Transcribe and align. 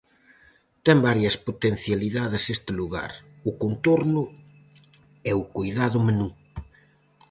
Ten 0.85 0.97
varias 1.07 1.35
potencialidades 1.47 2.43
este 2.55 2.71
lugar: 2.79 3.11
o 3.49 3.51
contorno 3.63 4.23
e 5.29 5.31
o 5.41 5.43
coidado 5.55 5.97
menú. 6.07 6.29